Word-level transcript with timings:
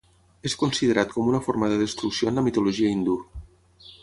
És 0.49 0.55
considerat 0.61 1.13
com 1.17 1.29
una 1.35 1.43
forma 1.49 1.69
de 1.75 1.79
destrucció 1.83 2.33
en 2.33 2.41
la 2.41 2.45
mitologia 2.49 2.95
hindú. 2.95 3.23